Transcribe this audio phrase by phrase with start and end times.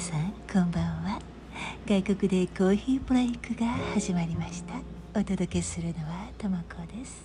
[0.00, 1.18] さんこんばんは。
[1.86, 4.74] 外国でコーヒーブレイクが始まりました。
[5.18, 7.22] お届けするのはともこです。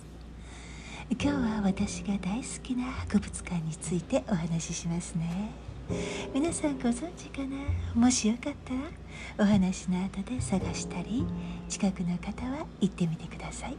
[1.10, 5.52] 今日は私が大好きな博物館についてお話ししますね。
[6.34, 7.56] 皆さんご存知かな？
[7.94, 8.80] もしよかったら
[9.38, 11.24] お話の後で探したり
[11.68, 13.76] 近くの方は行ってみてください。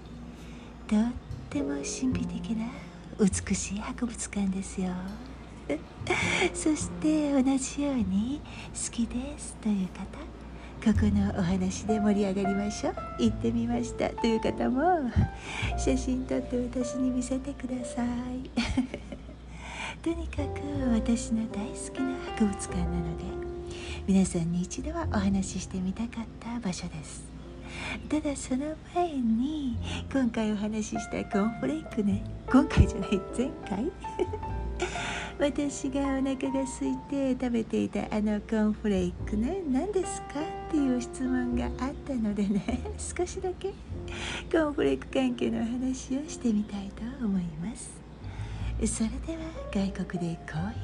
[0.88, 1.12] とっ
[1.50, 2.68] ても神秘的な
[3.20, 4.94] 美しい博物館ですよ。
[6.54, 8.42] そして同じように
[8.74, 10.36] 好きですという方
[10.86, 12.96] ここのお話で盛り上がりましょう。
[13.18, 14.10] 行ってみました。
[14.10, 15.10] という方も
[15.80, 18.52] 写真撮って私に見せてください。
[20.04, 20.62] とにかく
[20.94, 23.24] 私の大好きな博物館なので
[24.06, 27.26] 皆さんに一度はお話ししてみたかった場所です。
[28.08, 29.78] ただその前に
[30.14, 33.92] 今回お話ししたコーンフレークね今回じゃない前回？
[35.38, 42.64] 私がお腹が空いて食べていたあのコーンフレークね何ですかっていう質問があったのでね
[42.98, 43.74] 少しだけ
[44.50, 48.02] コーンフレーク関係の話をしてみたいと思います。
[48.86, 50.80] それでは外国でコーヒ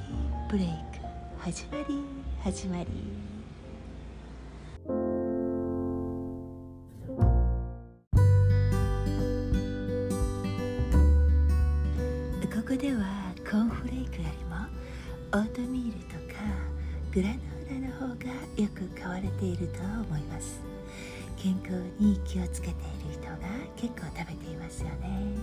[0.47, 1.01] ーブレイク
[1.39, 2.03] 始まり
[2.43, 3.30] 始まり。
[15.33, 16.41] オートミールとか
[17.13, 20.59] グラノーラの方がよく買われていると思います。
[21.37, 23.37] 健康に気をつけている人が
[23.77, 25.37] 結構食べていますよね。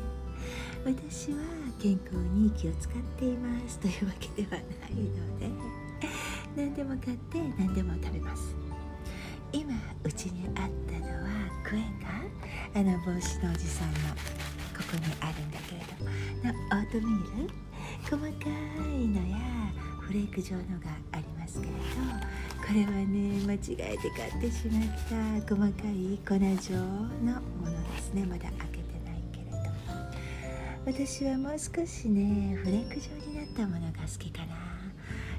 [0.84, 1.39] 私は
[1.81, 5.50] 健康に気を使っていますというわけではないので
[6.55, 8.55] 何でも買って何でも食べます。
[9.53, 9.72] 今
[10.05, 11.31] うちにあったのは
[11.64, 12.09] クエンが
[12.75, 13.98] あの帽子のおじさんの
[14.77, 17.67] ここにあるんだけれどのオートミール？
[18.08, 19.36] 細かいのや
[20.00, 21.78] フレーク状のがありますけれど
[22.66, 29.58] これはね間違えて買ってしまった細かい粉状のものですねまだ開けてないけれど
[30.86, 34.68] 私はもう少しねフレーク状になったものが好きかな。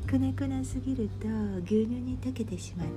[0.10, 1.28] 粉々すぎると
[1.66, 2.94] 牛乳に溶けてしまって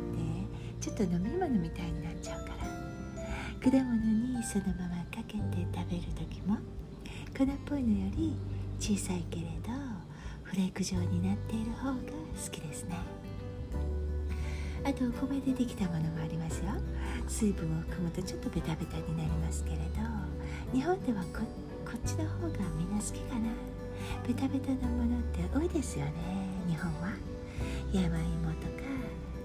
[0.80, 3.94] ちょっと飲み物みたいになっちゃうから果物
[4.38, 6.56] にそのままかけて食べる時も
[7.36, 8.34] 粉っぽいのより
[8.80, 9.61] 小さいけれど
[10.52, 12.94] フレーク状になっている方が好きですね。
[14.84, 16.72] あとお米でできたものもありますよ。
[17.26, 19.82] 水分を汲むとちょっとベタベタになりますけれど
[20.74, 21.40] 日本ではこ
[21.86, 23.48] こっちの方がみんな好きかな。
[24.28, 26.12] ベタベタなものって多いですよね
[26.68, 27.16] 日本は。
[27.90, 28.84] 山芋とか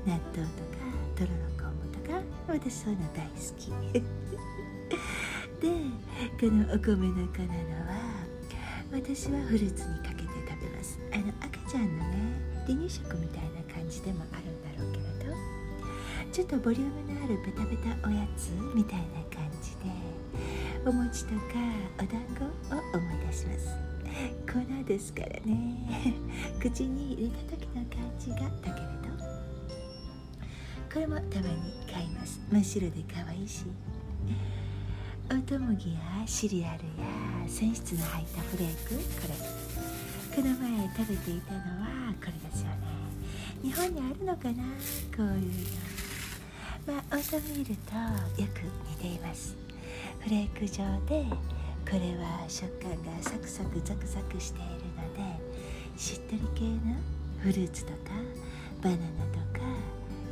[0.06, 0.84] 納豆とか
[1.16, 2.20] とろろ昆布とか
[2.50, 3.72] 私そういうの大好き。
[5.64, 5.72] で
[6.38, 7.48] このお米の粉の
[7.88, 8.28] は
[8.92, 10.17] 私はフルーツにか
[12.68, 15.58] 離乳食みたいな感じでもあるんだろうけれど。
[16.32, 19.92] ちょっとボリュームのあるベタベタおやつみたいな感じで
[20.86, 21.42] お餅とか
[21.98, 23.88] お団子を思い出します。
[24.46, 26.14] 粉ですからね。
[26.60, 29.08] 口に入れた時の感じがだけれど。
[30.94, 32.40] これもたまに買います。
[32.52, 33.66] 真っ白で可愛いし。
[35.30, 37.06] オート麦やシリアルや
[37.48, 38.96] 繊質の入ったフレーク。
[38.96, 39.67] これ。
[40.38, 42.78] この前食べていたのはこれですよね。
[43.64, 44.66] 日本にあるのかな？
[45.10, 45.50] こういう。
[46.86, 47.96] のまあオートミールと
[48.40, 49.56] よく似ています。
[50.20, 51.26] フレーク状で
[51.90, 56.94] これは食感がサクサクザクザクしているのでしっとり系の
[57.40, 57.98] フルーツとか
[58.84, 59.02] バナナ
[59.34, 59.66] とか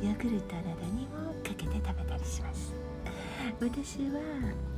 [0.00, 2.72] ヨーグルトなどにもかけて食べたりします。
[3.60, 4.20] 私は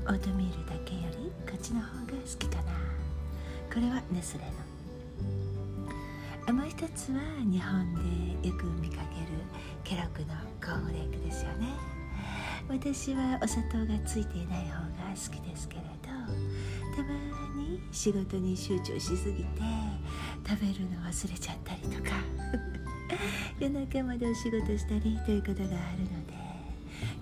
[0.07, 2.73] オートミールだけよりこっちの方が好きかな。
[3.71, 4.53] これはネスレの
[6.53, 7.95] もう一つは日本
[8.43, 9.27] でよく見かける
[9.85, 11.69] ケロッグのコーンフレークですよね。
[12.69, 16.09] 私はお砂糖がついていない方が好きですけれど
[16.95, 17.09] たま
[17.63, 19.61] に仕事に集中しすぎて
[20.47, 22.17] 食べるの忘れちゃったりとか
[23.59, 26.35] 夜中までお仕事したりということがあるので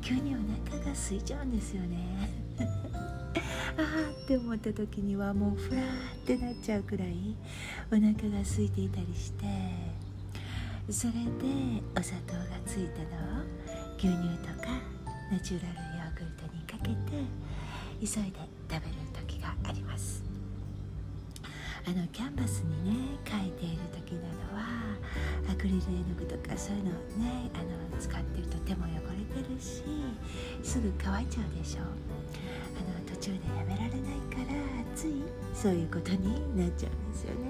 [0.01, 2.46] 急にお腹が空いちゃうんですよね。
[4.27, 5.87] って思った時にはもうふらーっ
[6.27, 7.37] てなっちゃうくらい
[7.93, 9.45] お腹が空いていたりして
[10.91, 11.21] それで
[11.97, 13.47] お砂糖がついたのを
[13.97, 14.67] 牛乳とか
[15.31, 17.23] ナチュラルヨーグルトにかけて
[18.01, 20.25] 急いで食べる時があります。
[21.87, 24.67] あのキャンバスにね描いている時などは
[25.49, 29.85] アクリル絵の具とかそういうのをねあの使ってると手も汚れてるし
[30.65, 31.83] すぐ乾いちゃうでしょ
[33.27, 34.01] あの途中でやめられない
[34.31, 34.47] から
[34.95, 35.25] つい
[35.55, 37.41] そういうことになっちゃうんですよね。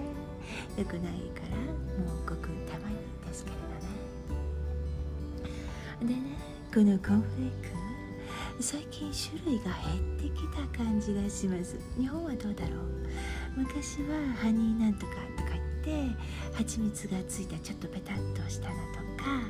[0.78, 1.02] 良くない
[1.34, 1.56] から
[2.04, 2.94] もうごくたまに
[3.26, 3.62] ですけれど
[6.06, 6.10] ね。
[6.14, 6.20] でね
[6.72, 7.54] このコンフレーク
[8.62, 9.72] 最近種類が減
[10.16, 11.78] ってきた感じがします。
[11.98, 12.78] 日本はどうだろう？
[13.56, 15.50] 昔はハニーなんとかとか
[15.84, 16.16] 言って
[16.54, 18.80] 蜂蜜がついたちょっとペタッとしたのと
[19.22, 19.42] か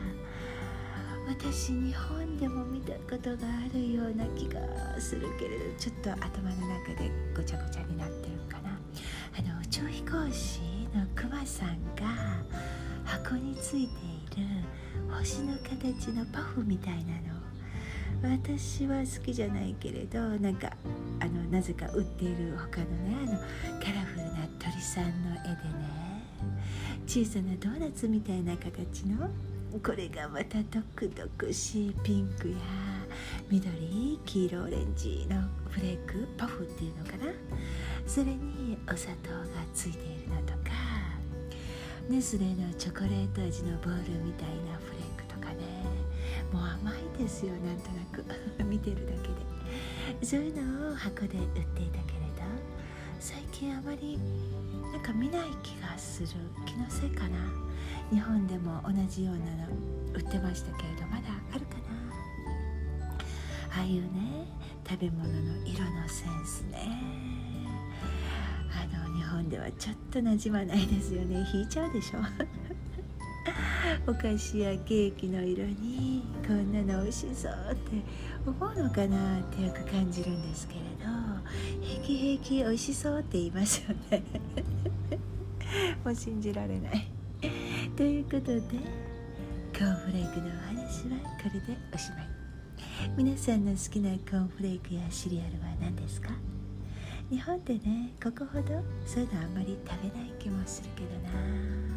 [1.28, 4.60] 私日本でも見たことがあるような気が
[5.00, 8.78] するけれどちょっと頭の中でごちゃごちゃになってるかな。
[9.38, 10.60] あの宇宙飛行士
[10.94, 12.06] のクマさんが
[13.04, 14.46] 箱についている
[15.18, 17.36] 星の形のパフみたいなの。
[18.22, 20.70] 私は好きじゃないけれどなんか
[21.20, 23.38] あのなぜか売っている他のねあの
[23.84, 26.06] カラフルな鳥さんの絵でね。
[27.06, 29.28] 小さなドーナツみたいな形の
[29.82, 32.56] これがまたドクドクしいピンクや
[33.50, 37.32] 緑黄色オレンジのフレークパフっていうのかな。
[38.06, 39.36] それにお砂糖が
[39.74, 40.70] ついているのとか。
[42.08, 45.84] ネスレのチョコレート味のボールみたいなフレークとかね。
[46.52, 48.24] もう甘いですよなんとなく。
[48.64, 50.26] 見てるだけで。
[50.26, 52.42] そういうのを箱で売っていたけれど
[53.18, 54.18] 最近あまり
[54.92, 56.28] なんか見ない気がする
[56.64, 57.38] 気のせいかな。
[58.10, 59.72] 日本でも同じようなの
[60.14, 61.22] 売ってましたけれどまだ
[61.52, 61.84] あるかな？
[63.76, 64.46] ああいうね
[64.88, 66.78] 食べ物の色のセンスね。
[68.72, 71.46] あの日本ではちょっとなじまないですよね。
[71.52, 72.20] 引いちゃうでしょ？
[74.10, 78.02] お菓子やケーキの色にこんなの美味しそうって
[78.46, 81.10] 思うのかなってよく感じるんですけれど
[81.80, 84.22] 平気平気美味しそうって言いますよね。
[86.04, 87.15] もう信じられない。
[87.96, 88.60] ということで
[89.72, 92.28] コーンフレークのお話はこれでおしまい。
[93.16, 96.28] 皆さんの好きなコーンフレークやシリアルは何ですか？
[97.30, 101.95] 日本でねここほどそういうのあんまり食べない気もするけどな。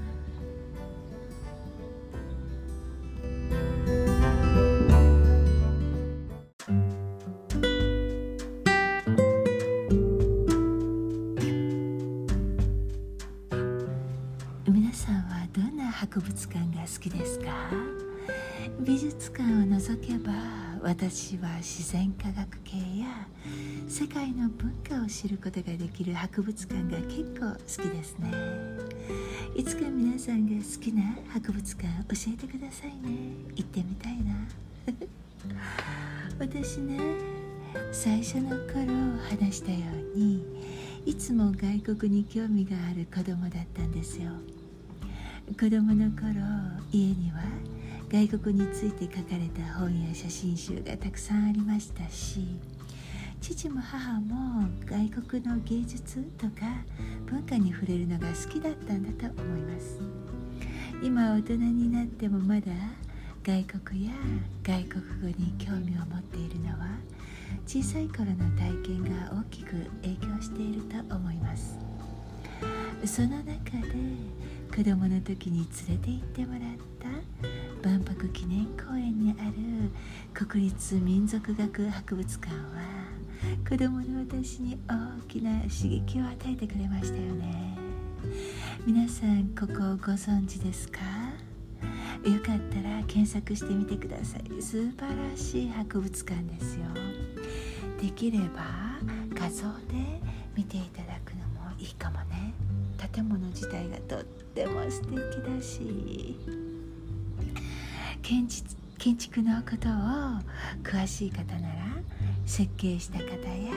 [19.40, 20.34] 館を除けば
[20.82, 23.26] 私は自然科学系や
[23.88, 28.34] 世界の文化を知ることができる博物館が結構好きですね。
[29.56, 33.18] いつか皆さんが好きな博物館教えてくださいね。
[33.56, 34.36] 行ってみたいな。
[36.38, 37.00] 私ね
[37.94, 38.94] 最初の頃
[39.30, 39.78] 話したよ
[40.16, 40.44] うに
[41.06, 44.32] いつも外国に興味がある子供だったんですよ。
[45.58, 46.34] 子供の頃
[46.92, 47.40] 家には
[48.12, 52.58] 外国について書かれた本や写真集がたくさんありましたし
[53.40, 56.66] 父も母も外国の芸術とか
[57.28, 60.00] 文化に触れるのが好きだったんだと思います。
[61.02, 62.72] 今大人になってもまだ
[63.44, 64.14] 外国や
[64.64, 66.90] 外国語に興味を持っているのは
[67.66, 69.72] 小さい頃の体験が大きく
[70.02, 71.78] 影響していると思います。
[73.06, 73.56] その中で
[74.76, 76.62] 子供の時に連れて行ってもらっ
[77.00, 77.08] た
[77.84, 79.92] 万博記念公園にある
[80.34, 82.60] 国立民族学博物館は
[83.68, 87.78] 子供の私に大きな刺激を与えてくれましたよね。
[88.86, 91.00] 皆さんここをご存知ですか？
[92.26, 94.62] よかったら検索してみてください。
[94.62, 94.98] 素晴
[95.32, 96.86] らしい博物館ですよ。
[98.02, 99.00] できれば
[99.34, 100.22] 画像で
[100.56, 102.54] 見ていただくのもいいかもね。
[103.14, 106.69] 建物自体がとっても素敵だし。
[108.30, 109.92] 建築建築のことを
[110.84, 111.74] 詳しい方なら
[112.46, 113.74] 設計した方や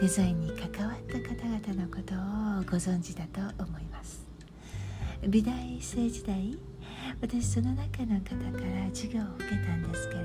[0.00, 4.24] デザインに関わった方々のことをご存知だと思います。
[5.26, 6.56] 美大生時代
[7.20, 10.22] 私その中の方から授業を受けたんですけれ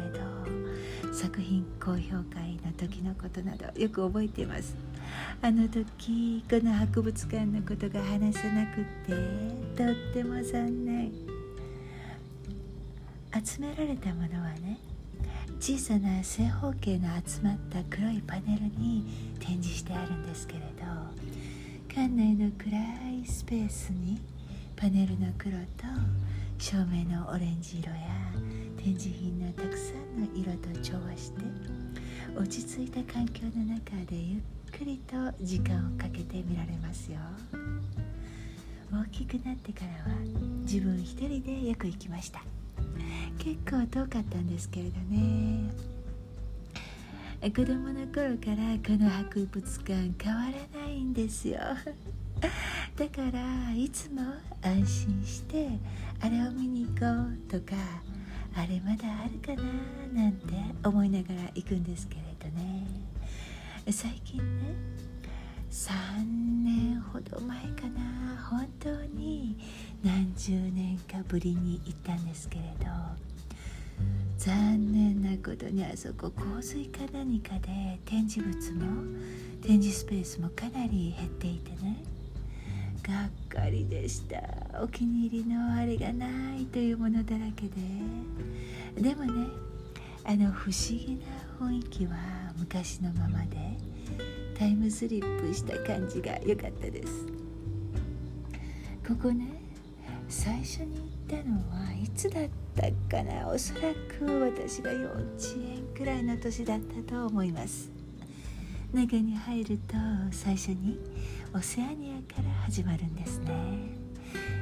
[1.09, 4.75] ど作品高評会の時のことなどよく覚えています。
[5.41, 9.11] あの時この博物館のことが話せなくって
[9.75, 11.34] とっても残念
[13.45, 14.79] 集められたものはね
[15.59, 19.05] 小さな正方形の集まった黒いパネルに
[19.39, 20.65] 展示してあるんですけれど
[21.87, 22.71] 館内の暗
[23.21, 24.19] いスペースに
[24.75, 25.85] パネルの黒と
[26.57, 27.97] 照明のオレンジ色や
[28.77, 31.43] 展示品のたくさんの色と調和して
[32.35, 34.41] 落ち着いた環境の中でゆっ
[34.75, 37.19] くりと時間をかけて見られますよ。
[38.91, 40.19] 大きくなってからは
[40.63, 42.43] 自分一人でよく行きました。
[43.37, 45.69] 結構遠かったんですけれどね。
[47.41, 50.41] 子供の頃からこの博物館変わ
[50.73, 51.59] らないんですよ。
[52.97, 54.21] だからいつも
[54.61, 55.69] 安心して
[56.21, 57.75] あれを見に行こうとか
[58.55, 62.87] あれまだあるかななんて思いながら行くんですけれどね。
[63.91, 64.73] 最近ね
[65.69, 66.23] 3
[66.63, 69.57] 年ほど前かな本当に
[70.05, 72.85] 何十年かぶりに行ったんですけれど
[74.37, 79.03] 残念なことにあそこ洪水か何かで展示物も
[79.63, 82.03] 展示スペースもかなり減っていてね。
[83.01, 84.39] がっかりでした。
[84.79, 89.09] お気に入りのあれがないというものだらけで。
[89.09, 89.47] でもね
[90.23, 91.19] あの不思議
[91.59, 92.15] な雰囲気は
[92.59, 93.57] 昔のままで
[94.55, 97.25] タイムスリップした感じが良かったです。
[99.07, 99.64] ここね
[100.27, 102.83] 最初に行ったのはいつだった
[103.15, 103.47] かな？
[103.47, 103.81] おそら
[104.17, 105.19] く私が幼稚
[105.57, 107.89] 園くらいの年だったと思います。
[108.93, 109.95] 中に入ると
[110.31, 110.99] 最初に
[111.53, 113.51] オセアニアから始まるんですね。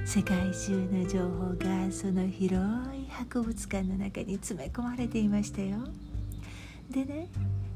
[0.05, 2.55] 世界中の情報がその広
[2.97, 5.77] い博物館の中に詰め込まれていましたよ。
[6.89, 7.29] でね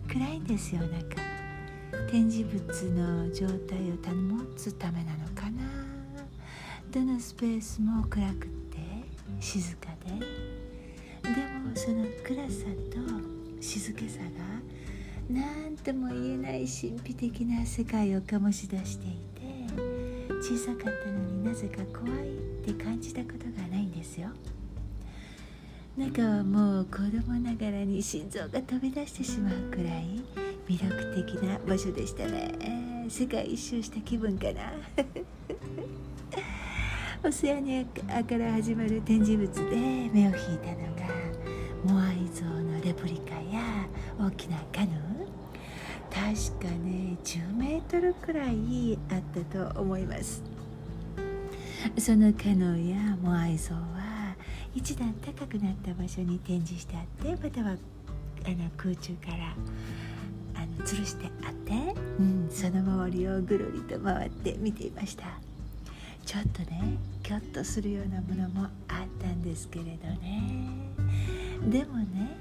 [0.07, 1.15] 暗いんですよ中。
[2.11, 5.26] 展示物の状態を保つためなの。
[6.91, 8.77] どのスペースも暗くて
[9.39, 10.19] 静かで。
[11.23, 14.27] でもその暗さと静けさが
[15.29, 19.67] 何とも言えない神秘的な世界を醸し出していて
[20.41, 24.29] 小さかったのになぜか怖いって感じたことがないんですよ。
[25.97, 30.23] 中はもう子供ながらに心臓が飛び出してしまうくらい
[30.67, 33.07] 魅力的な場所でしたね。
[33.09, 34.73] 世界一周した気分かな。
[37.23, 39.75] オセアニアから始まる展示物で
[40.13, 41.07] 目を引いたのが
[41.83, 43.87] モアイ像のレプリカや
[44.19, 44.97] 大きなカヌー。
[46.09, 49.21] 確かね10メートルくらいあっ
[49.51, 50.43] たと思います。
[51.97, 54.35] そのカノーやモアイ像は
[54.75, 59.55] 一段高くなった場所に展示してあってまたはあの空中から
[60.55, 61.73] あの吊るしてあって、
[62.19, 65.46] うん、その周りをぐるりと回って見ていました。
[66.27, 70.73] ちょっとねキョッとするようなものもあったんですけれどね。
[71.69, 72.35] でもね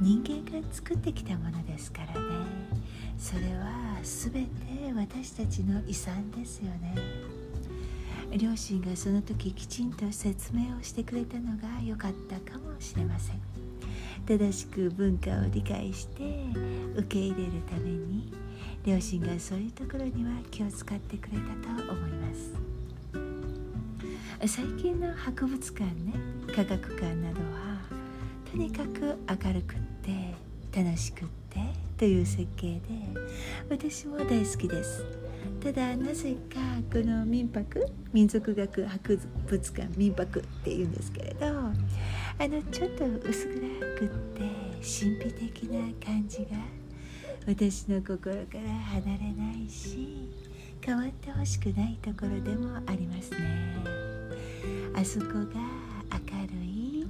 [0.00, 2.20] 人間が作ってきたものですからね。
[3.16, 6.96] それは全て私たちの遺産ですよね。
[8.36, 13.40] 両親がその時きちんと説明をしてくれたのが良かったかもしれません。
[14.26, 16.46] 正しく文化を理解して
[16.96, 18.32] 受け入れるために
[18.84, 22.71] 両親がそういうところには気を使ってくれたと思います。
[24.46, 26.14] 最近の博物館ね
[26.54, 27.80] 科学館などは
[28.50, 30.34] とにかく明るくって
[30.76, 31.60] 楽しくって
[31.96, 32.80] という設計で
[33.70, 35.04] 私も大好きです。
[35.62, 36.58] ただなぜか
[36.92, 41.50] この民泊民族学博物館民泊っていうんですけれどあ
[42.40, 43.60] のちょっと薄暗
[43.96, 44.40] くって
[44.80, 46.58] 神秘的な感じが
[47.46, 50.28] 私の心から離れないし
[50.80, 54.11] 変わってほしくないところでもありますね。
[54.94, 55.32] あそこが
[56.12, 57.06] 明るい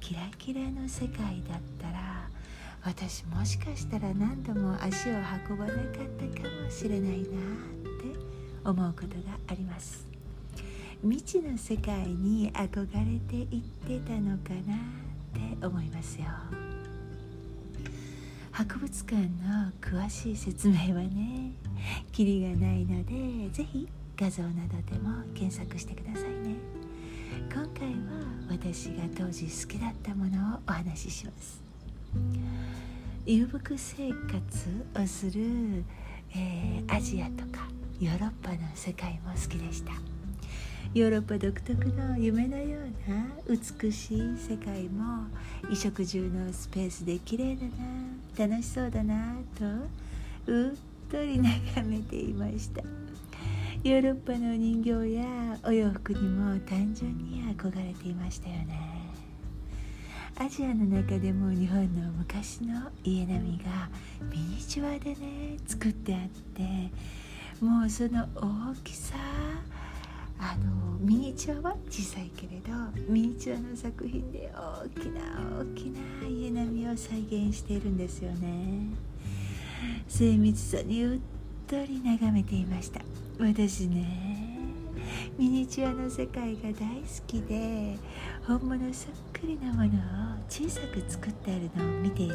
[0.00, 2.28] キラキラの世界だったら
[2.84, 5.12] 私もしかしたら何度も足を
[5.48, 5.84] 運ばなかっ
[6.34, 7.30] たかもしれないなって
[8.64, 10.06] 思うことがあります。
[11.02, 16.26] 未知の世界に憧れていってたのかなって思いますよ。
[18.52, 21.52] 博物館の詳しい説明はね
[22.12, 26.81] キリがないので是非画像などでも検索してくださいね。
[27.54, 27.94] 今回は
[28.48, 31.62] 私が当時好きだったものをお話しします。
[33.26, 35.84] 遊牧生活をする、
[36.34, 37.68] えー、アジアとか
[38.00, 39.92] ヨーロッパの世界も好きでした。
[40.94, 45.26] ヨーロッパ独特の夢のような美しい世界も
[45.60, 47.66] 衣食住のスペースで綺麗だ
[48.46, 49.64] な楽しそうだなと
[50.50, 53.01] うっとり眺めていました。
[53.84, 55.24] ヨーロッパの人形や
[55.64, 58.78] お洋服にも単純に憧れていましたよね。
[60.38, 63.90] アジアの中でも日本の昔の家並みが
[64.30, 66.20] ミニチュアでね作ってあっ
[66.54, 66.62] て
[67.60, 69.16] もうその大きさ
[70.38, 72.72] あのミニチュアは小さいけれど
[73.08, 75.20] ミニチュアの作品で大きな
[75.60, 78.86] 大きな家並みを再現しているんですよね。
[80.06, 81.20] 精密さにうっ
[81.72, 83.00] とり眺めていました。
[83.38, 84.58] 私ね
[85.38, 86.76] ミニチュアの世界が大好
[87.26, 87.96] きで
[88.46, 89.88] 本物そっくりなものを
[90.50, 92.34] 小さく作ってあるのを見ている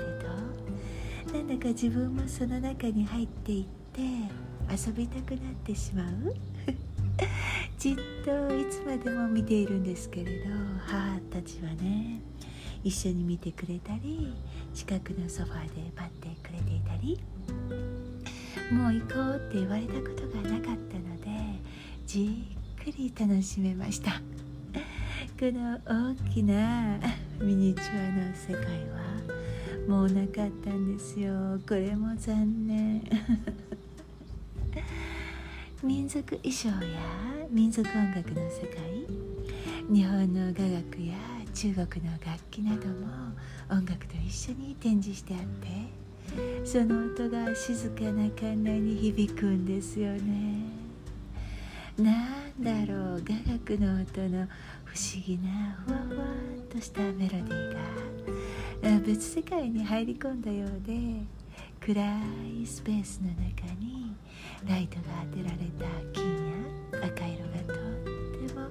[1.29, 4.01] となんだか自分もその中に入っていって
[4.71, 6.33] 遊びたくなってしまう。
[7.77, 12.21] じっといつまでも見ているんですけれど母たちはね
[12.83, 14.33] 一緒に見てくれたり
[14.73, 17.19] 近くのソファーで待ってくれていたり
[18.71, 21.29] もう行こうって言われたことがなかったので
[22.05, 22.45] じ
[22.79, 24.21] っくり楽しめました。
[25.39, 26.99] この大きな
[27.39, 28.99] ミニチュアの世界は
[29.87, 31.59] もうなかったんですよ。
[31.67, 33.01] これも残念。
[35.81, 36.75] 民族衣装や
[37.49, 39.07] 民族音楽の世界
[39.89, 41.15] 日本の雅楽や
[41.53, 43.31] 中国の楽器なども
[43.69, 46.06] 音楽と一緒に展示してあって
[46.63, 50.63] その音が静かな館内に響くんですよね。
[51.97, 54.47] なんだろう雅楽の音の
[54.85, 57.73] 不思議なふわふわっとしたメロディー
[58.93, 61.23] が別世界に入り込んだようで
[61.79, 62.03] 暗
[62.61, 64.13] いスペースの中に
[64.67, 66.25] ライトが当てられた金
[67.01, 67.77] や赤色がとっ
[68.47, 68.61] ても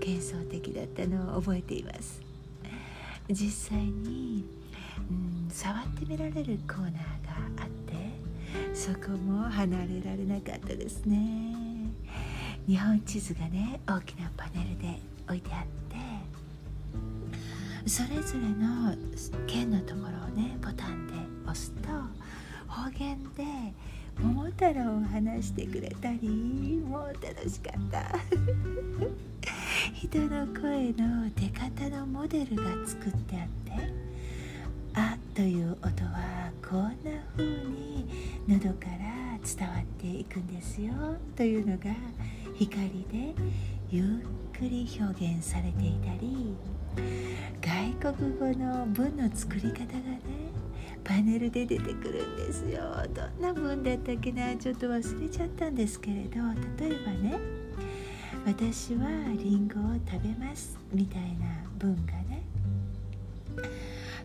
[0.00, 2.20] 幻想的だったのを覚えています。
[3.30, 4.44] 実際に、
[5.10, 7.94] うん、触ってみられるコーナーがあって
[8.74, 11.54] そこも離れられなかったですね。
[12.66, 15.66] 日本地図がね大きなパネルで置いてあっ
[17.84, 18.94] てそれぞれの
[19.46, 21.12] 県のところをねボタンで
[21.44, 21.88] 押すと
[22.66, 23.44] 方言で
[24.18, 28.18] 桃太郎を話してくれたりもう楽しかった。
[29.92, 33.92] 人の声の出方のモデルが作ってあって
[35.34, 38.06] 「」という音はこんな風に
[38.46, 40.92] 喉から伝わっていくんですよ
[41.34, 41.86] というのが
[42.54, 43.34] 光で
[43.90, 44.06] ゆっ
[44.56, 46.54] くり表現されていたり
[47.60, 50.20] 外国語の文の作り方がね
[51.02, 52.80] パネルで出てくるんですよ。
[53.12, 56.36] どんな文だったっけなちょっと忘れちゃったんですけれど
[56.78, 57.40] 例えばね
[58.46, 62.44] 「私はりんごを食べます」みたいな文がね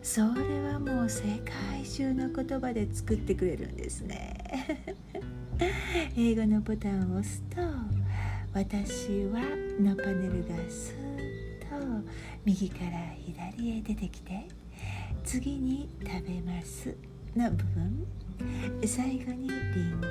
[0.01, 4.33] それはもう世界中の言葉で作ってくれるんですね。
[6.15, 7.61] 英語のボタンを押すと
[8.53, 9.41] 「私は」
[9.79, 12.09] のパネルがスーッと
[12.45, 14.47] 右から左へ出てきて
[15.25, 16.95] 次に「食べます」
[17.35, 18.07] の部分。
[18.85, 20.07] 最後に「りんご」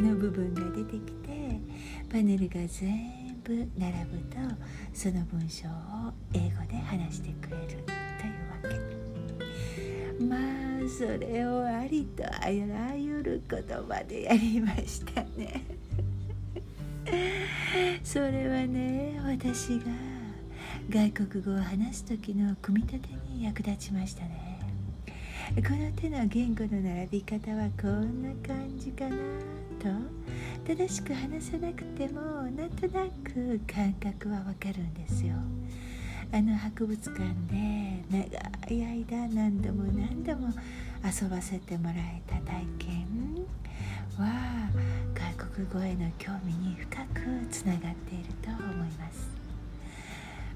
[0.00, 1.60] の部分が出てきて
[2.08, 4.36] パネルが全部並ぶと
[4.92, 8.07] その文章を英語で話してくれる。
[10.20, 15.64] まあそれをありとあらゆる言葉でやりましたね。
[18.02, 19.84] それはね私が
[20.90, 24.58] 外国語を話す時の組み立てに役立ちましたね。
[25.56, 29.16] この手の言語の並び方はこんな感じかな
[29.78, 30.28] と。
[30.66, 35.34] 正しく話さなくてもなんとなく感覚はわかるんですよ。
[36.30, 40.48] あの博物館で長い間何度も何度も
[41.04, 43.08] 遊ばせてもらえた体験。
[44.18, 44.68] は
[45.14, 49.28] 外国語への興味に深くつながっていると思います。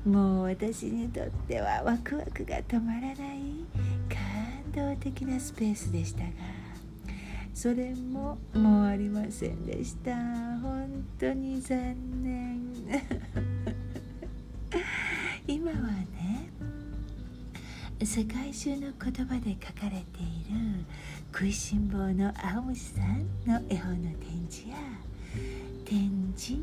[0.05, 3.17] もう私にとってはワクワクが止まらない
[4.75, 6.31] 感動的なスペースでしたが
[7.55, 10.13] それももうありませんでした。
[10.61, 13.52] 本当に残念。
[15.53, 16.49] 今はね
[18.03, 20.83] 世界中の言葉で書かれている
[21.31, 24.77] 食いしん坊の青虫さんの絵本の展示や
[25.85, 26.63] 展示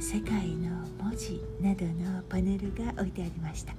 [0.00, 3.72] 世界の文字などのパネルが置いてありました。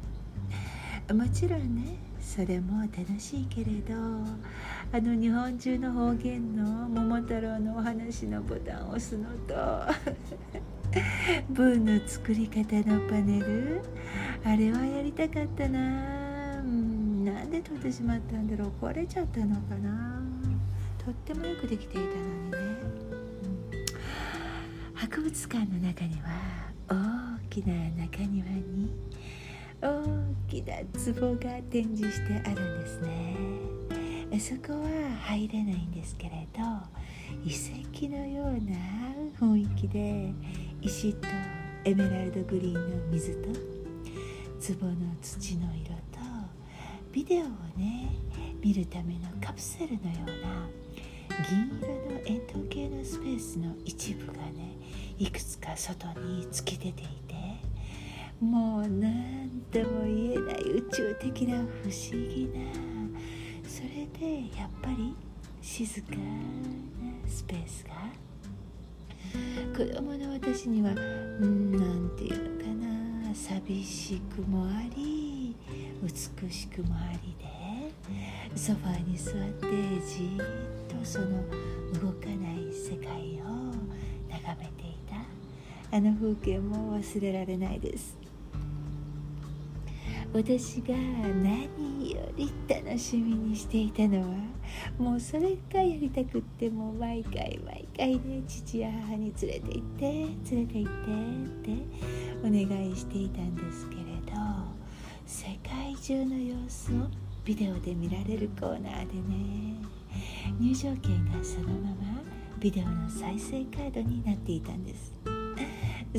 [1.14, 9.54] もちろんねそれも楽しいけれどあの日本中の方言の「桃太郎」のお話のボタンを押すのと
[11.50, 13.82] 文の作り方のパネル？
[14.44, 16.60] あれはやりたかったな。
[16.60, 17.26] うん。
[17.26, 18.72] なんで取ってしまったんだろう？
[18.86, 20.22] 壊れちゃったのかな？
[21.04, 22.58] とってもよくできていたのにね、
[24.92, 26.30] うん、博物館の中には
[26.88, 27.74] 大きな
[28.06, 28.90] 中庭に
[29.82, 30.02] 大
[30.48, 30.76] きな
[31.22, 33.36] 壺が展示してあるんですね。
[34.40, 34.90] そこは
[35.28, 36.62] 入れないんですけれど
[37.46, 38.76] 遺跡のような
[39.40, 40.34] 雰囲気で
[40.86, 41.28] 石と
[41.86, 46.20] エメラルドグリーンの水と壺の土の色と
[47.14, 48.10] ビデオをね
[48.62, 50.68] 見るためのカプセルのような
[51.50, 54.76] 銀色の円筒形のスペースの一部がね
[55.18, 57.36] いくつか外に突き出ていて
[58.42, 62.60] もう何とも言えない宇宙的な不思議な
[63.70, 65.16] それでやっぱり
[65.62, 66.18] 静かな
[67.26, 68.23] スペースが
[69.76, 75.56] 子供の私にはんなんて言うかな寂しくもあり
[76.04, 79.68] 美しくもありでソファーに座って
[80.06, 81.44] じっとその
[82.02, 83.46] 動かない世界を
[84.30, 85.16] 眺めていた。
[85.96, 88.23] あの風景も忘れられないです。
[90.34, 94.28] 私が何より楽しみにしていたのは
[94.98, 100.92] もうそれがやりたくっても毎回毎回ね父や母に連れて行って連れて行っ
[101.62, 101.82] てって
[102.40, 104.34] お願いしていたんですけれど
[105.26, 107.08] 世界中の様子を
[107.46, 109.76] ビデオで見られるコーナーでね。
[110.60, 112.22] 入場券がそのまま
[112.60, 115.14] ビデオの再生カードになっていたんです。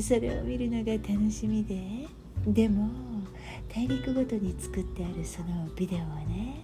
[0.01, 2.07] それを見るのが楽しみで。
[2.47, 2.89] でも
[3.75, 6.63] 大陸ごとに作ってあるそのビデオはね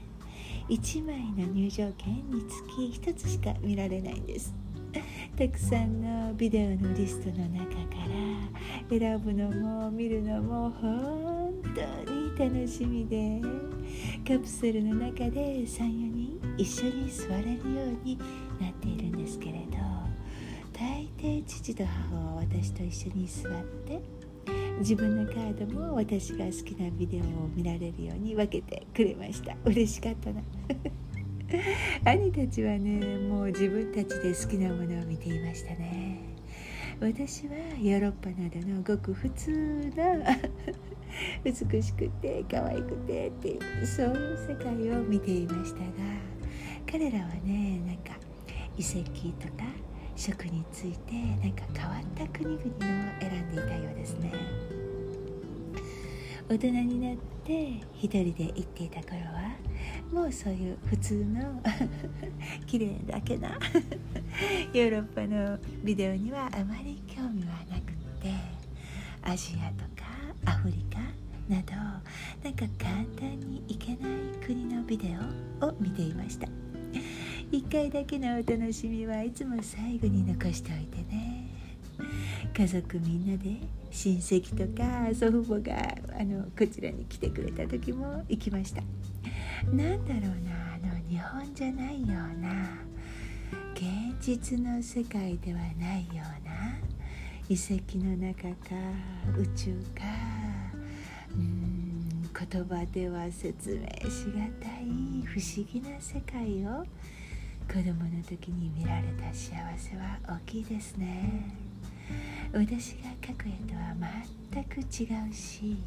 [0.70, 2.64] 1枚の入場券につ
[3.02, 4.56] き1つしか見られないんです。
[5.36, 7.98] たくさんのビデオのリストの中か
[8.90, 13.42] ら選ぶのも見るのも本当に楽しみで
[14.26, 17.58] カプセルの中で34人一緒に座れるよ
[18.04, 18.18] うに
[18.60, 19.78] なっているんですけれど
[20.72, 24.21] 大抵父と母は私と一緒に座って
[24.82, 27.24] 自分のカードも私が好きなビデオを
[27.56, 29.56] 見られるように分けてくれました。
[29.64, 30.42] 嬉しかったな。
[32.12, 36.18] 兄たちはねもう自分たちで好きなものを見ていましたね。
[37.00, 39.52] 私はヨーロッパなどのごく普通
[39.96, 40.38] な
[41.44, 45.86] 美しくて可愛くてっていうそういう世界を見ていましたが
[46.92, 48.18] 彼らはねなんか
[48.78, 49.04] 遺跡
[49.40, 49.64] とか
[50.16, 52.70] 食についてなんか変わった国々の
[53.20, 54.34] 選んでいたようですね。
[56.50, 59.56] 大人になって一人で行っていた頃は
[60.12, 61.62] もうそういう普通の
[62.68, 63.58] 綺麗だけな
[64.74, 68.34] ヨーロッパのビデオにはあまり興味はなくって
[69.22, 70.12] アジアとか
[70.46, 71.00] アフリカ
[71.48, 71.72] など
[72.44, 75.16] なんか簡単に行けない国のビデ
[75.62, 76.48] オを見ていました。
[77.52, 81.50] 1回だけのお楽しみはいつも最後に残しておいてね。
[82.58, 83.58] 家族みんなで
[83.92, 85.78] 親戚とか祖父母が
[86.18, 88.82] あのこちらに来てくれた時も行きました。
[89.66, 92.78] なんだろうなあの日本じゃないような
[93.74, 96.80] 現実の世界ではないような
[97.50, 98.76] 遺跡の中か
[99.38, 100.06] 宇宙か
[101.36, 104.86] うん言葉では説明しがたい
[105.26, 106.86] 不思議な世界を
[107.72, 111.56] 子供の時に見られた幸せは大きいですね。
[112.52, 113.96] 私が描く絵とは
[114.52, 115.78] 全く違うし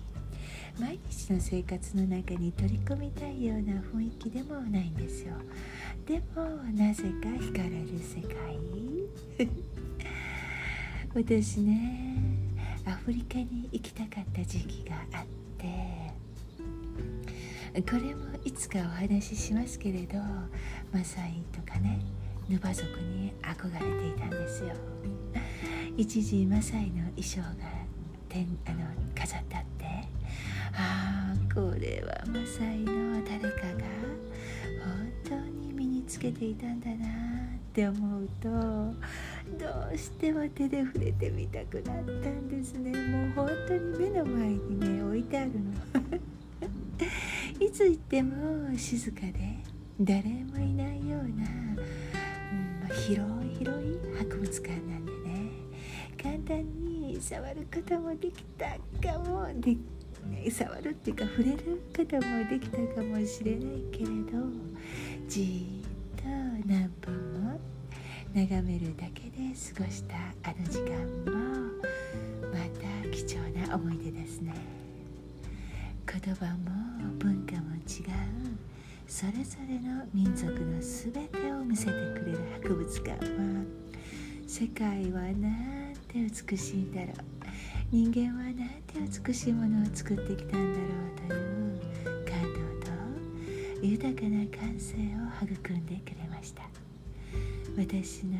[0.81, 5.35] 毎日の生活の中に取り込みたいような雰囲気でもないんですよ。
[6.07, 9.49] でもなぜか惹かれる世界。
[11.14, 12.16] 私ね
[12.87, 15.27] アフリカに行きたかった時期があっ
[15.59, 16.24] て
[17.83, 20.19] これもいつかお話ししますけれど
[20.93, 22.01] マサイとかね
[22.49, 24.71] ヌバ族に憧れていたんですよ。
[25.97, 27.85] 一時マサイの衣装が
[28.29, 28.85] てあの
[29.15, 29.85] 飾ってあって
[30.73, 33.85] ああこれはマサイの誰かが
[34.85, 38.95] 本当に身につけていたんだなって思うとど
[39.93, 42.91] うしても手で触れてみたくなったんですね。
[43.09, 46.34] もう本当に目の前にね置いてあるの。
[47.75, 49.33] つ行っても静かで
[50.01, 51.45] 誰もいないような、
[52.89, 55.51] うん、広い広い博物館なんでね
[56.17, 58.67] 簡単に触ることもできた
[59.03, 59.77] かもで
[60.49, 64.13] 触るっていうか触れることもできたかもしれないけれど
[65.27, 65.83] じ
[66.17, 66.29] っと
[66.65, 67.59] 何分も
[68.33, 70.15] 眺めるだけで過ごした
[70.49, 70.95] あの時間
[71.29, 71.73] も
[72.53, 72.61] ま
[73.03, 74.84] た貴重な思い出ですね。
[76.22, 76.70] 言葉も
[77.18, 78.12] 文化も違う。
[79.09, 83.64] それぞれの民族の全てを見せてくれる博物館は
[84.46, 87.14] 世界はなんて美しいんだろう。
[87.90, 91.29] 人間はなんて美しいものを作ってきたんだろう。
[91.29, 92.92] という感動と
[93.83, 94.98] 豊かな感性を
[95.42, 96.62] 育んでくれました。
[97.77, 98.38] 私の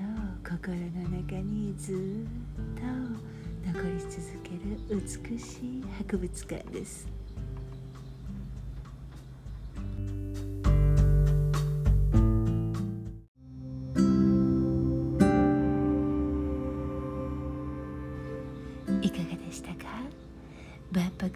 [0.49, 1.97] 心の中にずっ
[2.77, 2.83] と
[3.67, 7.24] 残り続ける美しい博物館です。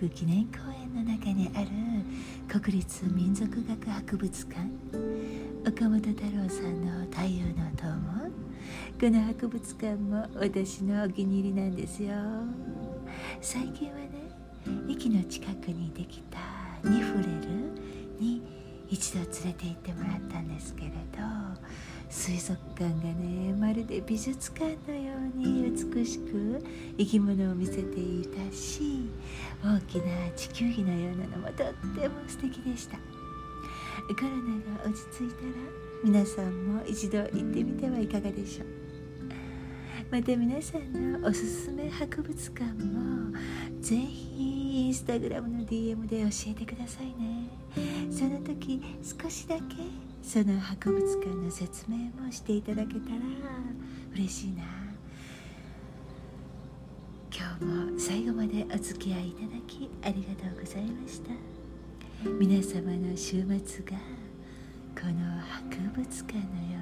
[0.06, 1.68] 記念公園の中にある
[2.60, 4.60] 国立民族学博物館
[5.66, 8.30] 岡本太郎さんの「太陽の塔」も
[9.00, 12.14] この博物館も私のお気に入りなんですよ。
[13.40, 14.10] 最近はね
[14.88, 16.38] 駅の近くにできた
[16.88, 18.42] ニフレルに
[18.88, 21.18] 一度連れて行ってもらったんですけれど
[22.10, 26.64] 水族館がねまるで美術館のように美しく
[26.96, 29.10] 生き物を見せていたし
[29.62, 30.04] 大きな
[30.36, 32.96] 地球儀のようなのもとっても素敵でした。
[34.08, 35.48] コロナが落ち着いたら
[36.02, 38.66] 皆さんも一度行ってみてはいかがでしょう。
[40.10, 43.36] また皆さんのおすすめ博物館も
[43.80, 47.50] ぜひインスタグラムの DM で教えてくださいね。
[48.10, 53.16] その時少しだけその博物館の説明もしていただけたら
[54.12, 54.62] 嬉しいな。
[57.34, 61.30] 今日も最後までお付き合いいただきありがとうございました。
[62.38, 63.96] 皆様の週末が
[65.00, 66.78] この博物館のよ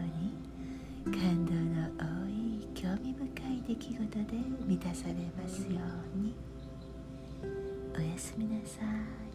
[1.06, 4.26] うに感動の多い興味深い出来事で
[4.66, 5.78] 満たされますよ
[6.16, 6.34] うに。
[7.96, 9.25] おやすみなさい。